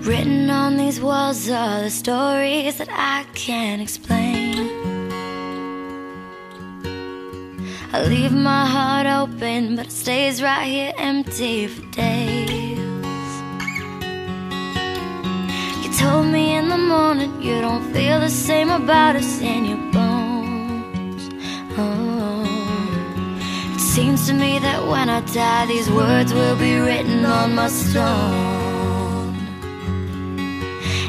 [0.00, 4.70] Written on these walls are the stories that I can't explain.
[7.92, 12.78] I leave my heart open, but it stays right here empty for days.
[15.82, 19.92] You told me in the morning you don't feel the same about us in your
[19.92, 21.28] bones.
[21.76, 22.44] Oh.
[23.74, 27.68] It seems to me that when I die, these words will be written on my
[27.68, 28.57] stone.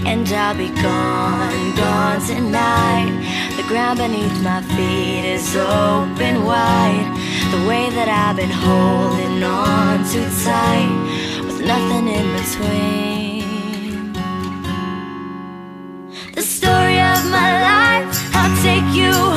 [0.05, 3.11] And I'll be gone, gone tonight.
[3.57, 7.07] The ground beneath my feet is open wide.
[7.51, 10.89] The way that I've been holding on too tight,
[11.45, 14.13] with nothing in between.
[16.33, 19.28] The story of my life, I'll take you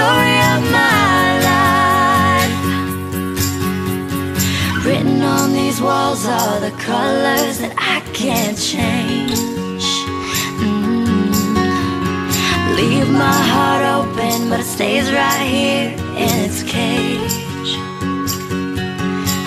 [0.00, 2.56] story of my life.
[4.84, 9.88] Written on these walls are the colors that I can't change.
[10.64, 11.32] Mm.
[12.80, 15.88] Leave my heart open, but it stays right here
[16.24, 17.68] in its cage.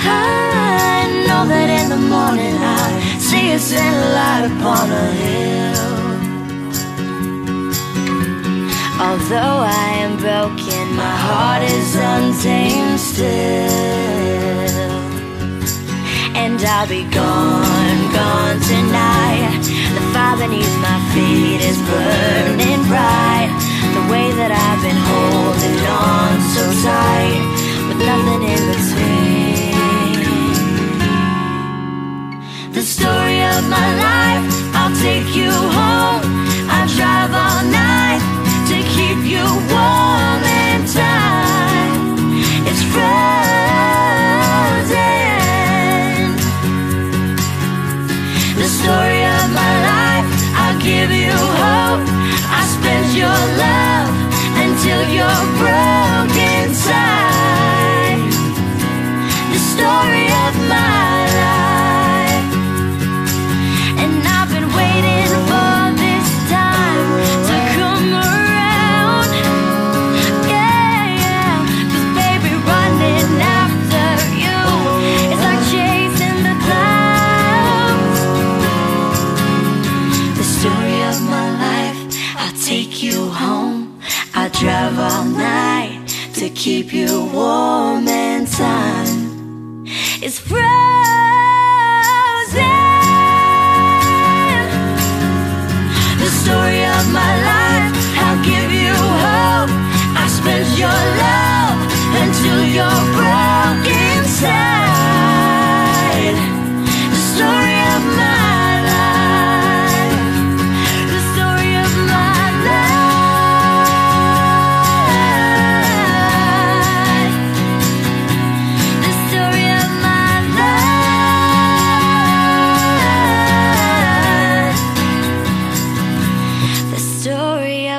[0.05, 2.85] I know that in the morning I
[3.27, 5.53] see a center light upon a hill.
[9.05, 9.92] Although I
[11.95, 13.27] untamed still.
[16.35, 18.42] And I'll be gone, gone
[53.15, 54.09] your love
[54.57, 55.72] until you're broken
[82.73, 83.99] take you home.
[84.33, 89.83] I'll drive all night to keep you warm and time.
[90.25, 91.02] It's frozen.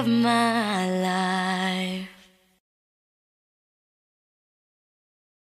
[0.05, 1.24] Of my life.